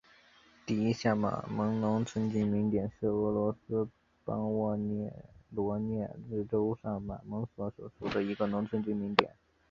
[0.65, 3.91] 第一下马蒙农村居民点是俄罗斯联
[4.23, 4.75] 邦沃
[5.51, 9.31] 罗涅日州上马蒙区所属的一个农村居民点。